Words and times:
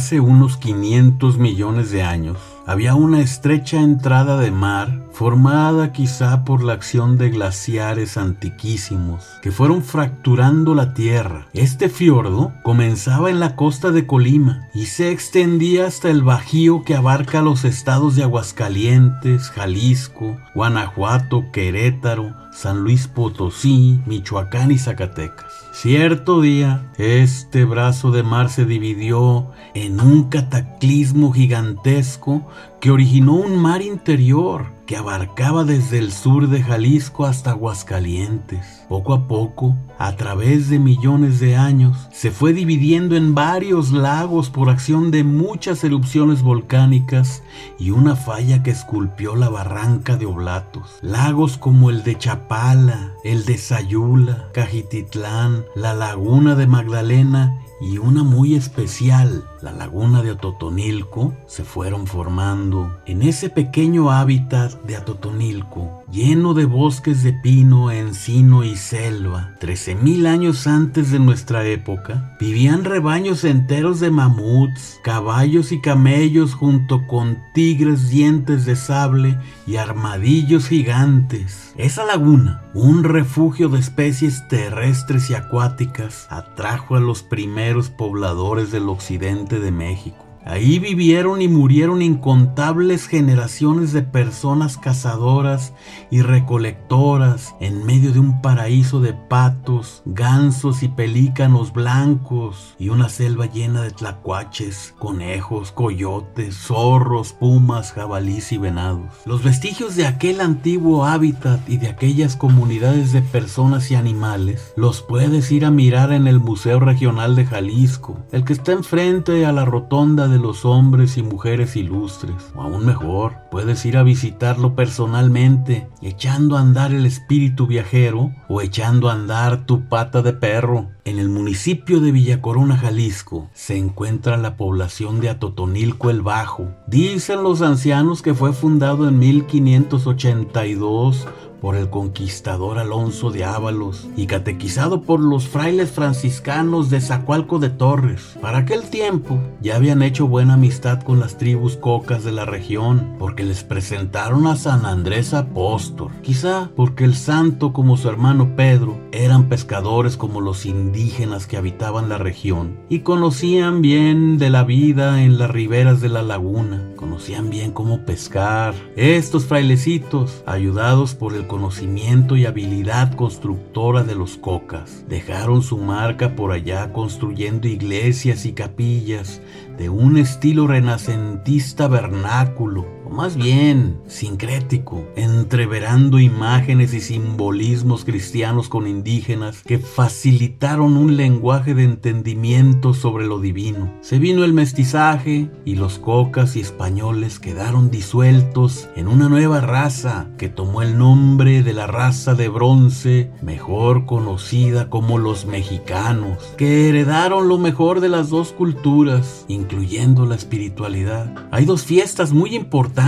hace 0.00 0.18
unos 0.18 0.56
500 0.56 1.36
millones 1.36 1.90
de 1.90 2.02
años, 2.02 2.38
había 2.66 2.94
una 2.94 3.20
estrecha 3.20 3.82
entrada 3.82 4.38
de 4.38 4.50
mar 4.50 5.06
formada 5.12 5.92
quizá 5.92 6.42
por 6.46 6.62
la 6.62 6.72
acción 6.72 7.18
de 7.18 7.28
glaciares 7.28 8.16
antiquísimos 8.16 9.26
que 9.42 9.52
fueron 9.52 9.82
fracturando 9.82 10.74
la 10.74 10.94
tierra. 10.94 11.48
Este 11.52 11.90
fiordo 11.90 12.54
comenzaba 12.62 13.28
en 13.28 13.40
la 13.40 13.56
costa 13.56 13.90
de 13.90 14.06
Colima 14.06 14.68
y 14.72 14.86
se 14.86 15.10
extendía 15.10 15.86
hasta 15.86 16.08
el 16.08 16.22
bajío 16.22 16.82
que 16.82 16.94
abarca 16.94 17.42
los 17.42 17.66
estados 17.66 18.16
de 18.16 18.22
Aguascalientes, 18.22 19.50
Jalisco, 19.50 20.38
Guanajuato, 20.54 21.52
Querétaro, 21.52 22.34
San 22.52 22.80
Luis 22.80 23.06
Potosí, 23.08 24.00
Michoacán 24.06 24.70
y 24.70 24.78
Zacatecas. 24.78 25.52
Cierto 25.72 26.40
día, 26.40 26.90
este 26.98 27.64
brazo 27.64 28.10
de 28.10 28.22
mar 28.22 28.50
se 28.50 28.64
dividió 28.64 29.50
en 29.74 30.00
un 30.00 30.28
cataclismo 30.28 31.32
gigantesco 31.32 32.46
que 32.80 32.90
originó 32.90 33.34
un 33.34 33.56
mar 33.56 33.82
interior 33.82 34.79
que 34.90 34.96
abarcaba 34.96 35.62
desde 35.62 35.98
el 35.98 36.10
sur 36.10 36.48
de 36.48 36.64
Jalisco 36.64 37.24
hasta 37.24 37.52
Aguascalientes. 37.52 38.82
Poco 38.88 39.14
a 39.14 39.28
poco, 39.28 39.76
a 39.98 40.16
través 40.16 40.68
de 40.68 40.80
millones 40.80 41.38
de 41.38 41.54
años, 41.54 42.08
se 42.10 42.32
fue 42.32 42.52
dividiendo 42.52 43.14
en 43.14 43.32
varios 43.32 43.92
lagos 43.92 44.50
por 44.50 44.68
acción 44.68 45.12
de 45.12 45.22
muchas 45.22 45.84
erupciones 45.84 46.42
volcánicas 46.42 47.44
y 47.78 47.92
una 47.92 48.16
falla 48.16 48.64
que 48.64 48.72
esculpió 48.72 49.36
la 49.36 49.48
barranca 49.48 50.16
de 50.16 50.26
Oblatos. 50.26 50.98
Lagos 51.02 51.56
como 51.56 51.90
el 51.90 52.02
de 52.02 52.18
Chapala, 52.18 53.12
el 53.22 53.44
de 53.44 53.58
Sayula, 53.58 54.48
Cajititlán, 54.52 55.66
la 55.76 55.94
laguna 55.94 56.56
de 56.56 56.66
Magdalena 56.66 57.60
y 57.80 57.98
una 57.98 58.22
muy 58.22 58.54
especial, 58.54 59.44
la 59.62 59.72
laguna 59.72 60.22
de 60.22 60.30
Atotonilco, 60.30 61.34
se 61.46 61.64
fueron 61.64 62.06
formando. 62.06 62.94
En 63.06 63.22
ese 63.22 63.48
pequeño 63.48 64.10
hábitat 64.10 64.80
de 64.82 64.96
Atotonilco, 64.96 65.99
lleno 66.10 66.54
de 66.54 66.64
bosques 66.64 67.22
de 67.22 67.32
pino, 67.32 67.90
encino 67.90 68.64
y 68.64 68.76
selva, 68.76 69.54
13.000 69.60 70.26
años 70.26 70.66
antes 70.66 71.10
de 71.10 71.18
nuestra 71.18 71.64
época, 71.66 72.36
vivían 72.40 72.84
rebaños 72.84 73.44
enteros 73.44 74.00
de 74.00 74.10
mamuts, 74.10 75.00
caballos 75.04 75.72
y 75.72 75.80
camellos 75.80 76.54
junto 76.54 77.06
con 77.06 77.38
tigres 77.54 78.10
dientes 78.10 78.64
de 78.64 78.76
sable 78.76 79.38
y 79.66 79.76
armadillos 79.76 80.68
gigantes. 80.68 81.72
Esa 81.76 82.04
laguna, 82.04 82.62
un 82.74 83.04
refugio 83.04 83.68
de 83.68 83.78
especies 83.78 84.48
terrestres 84.48 85.30
y 85.30 85.34
acuáticas, 85.34 86.26
atrajo 86.30 86.96
a 86.96 87.00
los 87.00 87.22
primeros 87.22 87.88
pobladores 87.88 88.70
del 88.72 88.88
occidente 88.88 89.60
de 89.60 89.70
México. 89.70 90.29
Ahí 90.44 90.78
vivieron 90.78 91.42
y 91.42 91.48
murieron 91.48 92.00
incontables 92.00 93.06
generaciones 93.06 93.92
de 93.92 94.02
personas 94.02 94.78
cazadoras 94.78 95.74
y 96.10 96.22
recolectoras 96.22 97.54
en 97.60 97.84
medio 97.84 98.12
de 98.12 98.20
un 98.20 98.40
paraíso 98.40 99.00
de 99.00 99.12
patos, 99.12 100.02
gansos 100.06 100.82
y 100.82 100.88
pelícanos 100.88 101.74
blancos 101.74 102.74
y 102.78 102.88
una 102.88 103.10
selva 103.10 103.46
llena 103.46 103.82
de 103.82 103.90
tlacuaches, 103.90 104.94
conejos, 104.98 105.72
coyotes, 105.72 106.56
zorros, 106.56 107.34
pumas, 107.34 107.92
jabalís 107.92 108.52
y 108.52 108.58
venados. 108.58 109.12
Los 109.26 109.44
vestigios 109.44 109.94
de 109.94 110.06
aquel 110.06 110.40
antiguo 110.40 111.04
hábitat 111.04 111.68
y 111.68 111.76
de 111.76 111.88
aquellas 111.88 112.36
comunidades 112.36 113.12
de 113.12 113.20
personas 113.20 113.90
y 113.90 113.94
animales 113.94 114.72
los 114.76 115.02
puedes 115.02 115.52
ir 115.52 115.66
a 115.66 115.70
mirar 115.70 116.12
en 116.12 116.26
el 116.26 116.40
Museo 116.40 116.80
Regional 116.80 117.36
de 117.36 117.44
Jalisco, 117.44 118.18
el 118.32 118.44
que 118.44 118.54
está 118.54 118.72
enfrente 118.72 119.44
a 119.44 119.52
la 119.52 119.66
rotonda 119.66 120.29
de 120.30 120.38
los 120.38 120.64
hombres 120.64 121.18
y 121.18 121.22
mujeres 121.22 121.76
ilustres. 121.76 122.52
O 122.54 122.62
aún 122.62 122.86
mejor, 122.86 123.34
puedes 123.50 123.84
ir 123.84 123.96
a 123.96 124.02
visitarlo 124.02 124.74
personalmente, 124.74 125.88
echando 126.00 126.56
a 126.56 126.60
andar 126.60 126.92
el 126.92 127.04
espíritu 127.04 127.66
viajero 127.66 128.32
o 128.48 128.62
echando 128.62 129.10
a 129.10 129.12
andar 129.12 129.66
tu 129.66 129.88
pata 129.88 130.22
de 130.22 130.32
perro. 130.32 130.88
En 131.04 131.18
el 131.18 131.28
municipio 131.28 132.00
de 132.00 132.12
Villacorona, 132.12 132.76
Jalisco, 132.76 133.50
se 133.52 133.76
encuentra 133.76 134.36
la 134.36 134.56
población 134.56 135.20
de 135.20 135.30
Atotonilco 135.30 136.10
el 136.10 136.22
Bajo. 136.22 136.68
Dicen 136.86 137.42
los 137.42 137.62
ancianos 137.62 138.22
que 138.22 138.34
fue 138.34 138.52
fundado 138.52 139.08
en 139.08 139.18
1582 139.18 141.26
por 141.60 141.76
el 141.76 141.90
conquistador 141.90 142.78
Alonso 142.78 143.30
de 143.30 143.44
Ábalos 143.44 144.08
y 144.16 144.26
catequizado 144.26 145.02
por 145.02 145.20
los 145.20 145.46
frailes 145.46 145.90
franciscanos 145.90 146.90
de 146.90 147.00
Zacualco 147.00 147.58
de 147.58 147.70
Torres. 147.70 148.38
Para 148.40 148.58
aquel 148.58 148.84
tiempo 148.84 149.38
ya 149.60 149.76
habían 149.76 150.02
hecho 150.02 150.26
buena 150.26 150.54
amistad 150.54 151.02
con 151.02 151.20
las 151.20 151.38
tribus 151.38 151.76
cocas 151.76 152.24
de 152.24 152.32
la 152.32 152.44
región 152.44 153.16
porque 153.18 153.44
les 153.44 153.64
presentaron 153.64 154.46
a 154.46 154.56
San 154.56 154.86
Andrés 154.86 155.34
Apóstol. 155.34 156.10
Quizá 156.22 156.70
porque 156.74 157.04
el 157.04 157.14
santo 157.14 157.72
como 157.72 157.96
su 157.96 158.08
hermano 158.08 158.56
Pedro 158.56 158.98
eran 159.12 159.48
pescadores 159.48 160.16
como 160.16 160.40
los 160.40 160.66
indígenas 160.66 161.46
que 161.46 161.56
habitaban 161.56 162.08
la 162.08 162.18
región 162.18 162.78
y 162.88 163.00
conocían 163.00 163.82
bien 163.82 164.38
de 164.38 164.50
la 164.50 164.64
vida 164.64 165.22
en 165.22 165.38
las 165.38 165.50
riberas 165.50 166.00
de 166.00 166.08
la 166.08 166.22
laguna. 166.22 166.86
Conocían 166.96 167.50
bien 167.50 167.72
cómo 167.72 168.04
pescar. 168.04 168.74
Estos 168.96 169.46
frailecitos, 169.46 170.42
ayudados 170.46 171.14
por 171.14 171.34
el 171.34 171.46
conocimiento 171.50 172.36
y 172.36 172.46
habilidad 172.46 173.12
constructora 173.14 174.04
de 174.04 174.14
los 174.14 174.36
cocas. 174.36 175.04
Dejaron 175.08 175.64
su 175.64 175.78
marca 175.78 176.36
por 176.36 176.52
allá 176.52 176.92
construyendo 176.92 177.66
iglesias 177.66 178.46
y 178.46 178.52
capillas 178.52 179.42
de 179.76 179.88
un 179.88 180.16
estilo 180.16 180.68
renacentista 180.68 181.88
vernáculo, 181.88 182.86
más 183.10 183.36
bien 183.36 184.00
sincrético, 184.06 185.04
entreverando 185.16 186.18
imágenes 186.18 186.94
y 186.94 187.00
simbolismos 187.00 188.04
cristianos 188.04 188.68
con 188.68 188.86
indígenas 188.86 189.62
que 189.62 189.78
facilitaron 189.78 190.96
un 190.96 191.16
lenguaje 191.16 191.74
de 191.74 191.84
entendimiento 191.84 192.94
sobre 192.94 193.26
lo 193.26 193.40
divino. 193.40 193.92
Se 194.00 194.18
vino 194.18 194.44
el 194.44 194.52
mestizaje 194.52 195.50
y 195.64 195.74
los 195.74 195.98
cocas 195.98 196.56
y 196.56 196.60
españoles 196.60 197.38
quedaron 197.38 197.90
disueltos 197.90 198.88
en 198.96 199.08
una 199.08 199.28
nueva 199.28 199.60
raza 199.60 200.28
que 200.38 200.48
tomó 200.48 200.82
el 200.82 200.96
nombre 200.96 201.62
de 201.62 201.72
la 201.72 201.86
raza 201.86 202.34
de 202.34 202.48
bronce, 202.48 203.30
mejor 203.42 204.06
conocida 204.06 204.88
como 204.88 205.18
los 205.18 205.46
mexicanos, 205.46 206.38
que 206.56 206.88
heredaron 206.88 207.48
lo 207.48 207.58
mejor 207.58 208.00
de 208.00 208.08
las 208.08 208.30
dos 208.30 208.52
culturas, 208.52 209.44
incluyendo 209.48 210.26
la 210.26 210.36
espiritualidad. 210.36 211.34
Hay 211.50 211.64
dos 211.64 211.84
fiestas 211.84 212.32
muy 212.32 212.54
importantes. 212.54 212.99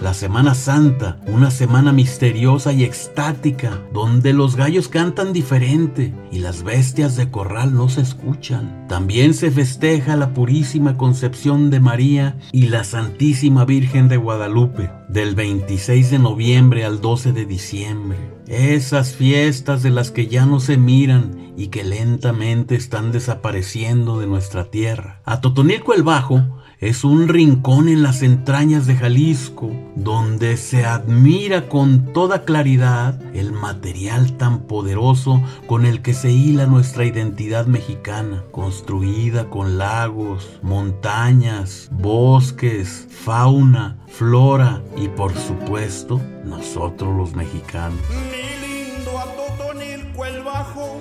La 0.00 0.14
Semana 0.14 0.52
Santa, 0.52 1.20
una 1.28 1.52
semana 1.52 1.92
misteriosa 1.92 2.72
y 2.72 2.82
extática, 2.82 3.80
donde 3.94 4.32
los 4.32 4.56
gallos 4.56 4.88
cantan 4.88 5.32
diferente 5.32 6.12
y 6.32 6.40
las 6.40 6.64
bestias 6.64 7.14
de 7.16 7.30
corral 7.30 7.72
no 7.72 7.88
se 7.88 8.00
escuchan. 8.00 8.88
También 8.88 9.34
se 9.34 9.52
festeja 9.52 10.16
la 10.16 10.34
Purísima 10.34 10.96
Concepción 10.96 11.70
de 11.70 11.78
María 11.78 12.36
y 12.50 12.66
la 12.66 12.82
Santísima 12.82 13.64
Virgen 13.64 14.08
de 14.08 14.16
Guadalupe, 14.16 14.90
del 15.08 15.36
26 15.36 16.10
de 16.10 16.18
noviembre 16.18 16.84
al 16.84 17.00
12 17.00 17.32
de 17.32 17.46
diciembre. 17.46 18.18
Esas 18.48 19.14
fiestas 19.14 19.84
de 19.84 19.90
las 19.90 20.10
que 20.10 20.26
ya 20.26 20.46
no 20.46 20.58
se 20.58 20.76
miran 20.76 21.52
y 21.56 21.68
que 21.68 21.84
lentamente 21.84 22.74
están 22.74 23.12
desapareciendo 23.12 24.18
de 24.18 24.26
nuestra 24.26 24.64
tierra. 24.64 25.20
A 25.24 25.40
Totonilco 25.40 25.94
el 25.94 26.02
Bajo 26.02 26.60
es 26.82 27.04
un 27.04 27.28
rincón 27.28 27.88
en 27.88 28.02
las 28.02 28.22
entrañas 28.22 28.88
de 28.88 28.96
Jalisco, 28.96 29.70
donde 29.94 30.56
se 30.56 30.84
admira 30.84 31.68
con 31.68 32.12
toda 32.12 32.44
claridad 32.44 33.20
el 33.34 33.52
material 33.52 34.36
tan 34.36 34.62
poderoso 34.62 35.40
con 35.68 35.86
el 35.86 36.02
que 36.02 36.12
se 36.12 36.32
hila 36.32 36.66
nuestra 36.66 37.04
identidad 37.04 37.66
mexicana, 37.66 38.42
construida 38.50 39.48
con 39.48 39.78
lagos, 39.78 40.58
montañas, 40.60 41.88
bosques, 41.92 43.06
fauna, 43.08 43.98
flora 44.08 44.82
y 44.96 45.06
por 45.06 45.32
supuesto 45.36 46.20
nosotros 46.44 47.16
los 47.16 47.32
mexicanos. 47.36 48.00
Mi 48.10 48.66
lindo 48.66 49.20
Atotonilco 49.20 50.24
el 50.24 50.42
Bajo, 50.42 51.00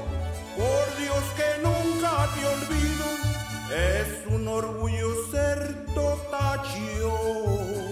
por 0.56 1.00
Dios 1.00 1.24
que 1.36 1.64
nunca 1.64 2.30
te 2.36 2.46
olvido, 2.46 3.06
es 3.72 4.26
un 4.28 4.48
orgullo 4.48 5.08
ser 5.32 5.86
totacho. 5.94 7.91